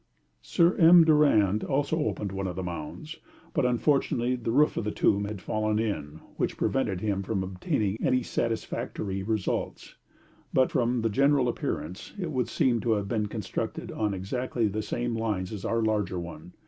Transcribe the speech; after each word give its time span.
Sir 0.41 0.75
M. 0.77 1.03
Durand 1.05 1.63
also 1.63 1.95
opened 2.05 2.31
one 2.31 2.47
of 2.47 2.55
the 2.55 2.63
mounds, 2.63 3.17
but 3.53 3.67
unfortunately 3.67 4.35
the 4.35 4.49
roof 4.49 4.75
of 4.75 4.83
the 4.83 4.89
tomb 4.89 5.25
had 5.25 5.43
fallen 5.43 5.77
in, 5.77 6.21
which 6.37 6.57
prevented 6.57 7.01
him 7.01 7.21
from 7.21 7.43
obtaining 7.43 8.01
any 8.03 8.23
satisfactory 8.23 9.21
results; 9.21 9.97
but 10.53 10.71
from 10.71 11.03
the 11.03 11.09
general 11.09 11.47
appearance, 11.47 12.13
it 12.17 12.31
would 12.31 12.47
seem 12.47 12.79
to 12.79 12.93
have 12.93 13.07
been 13.07 13.27
constructed 13.27 13.91
on 13.91 14.15
exactly 14.15 14.67
the 14.67 14.81
same 14.81 15.15
lines 15.15 15.51
as 15.53 15.65
our 15.65 15.83
larger 15.83 16.19
one. 16.19 16.53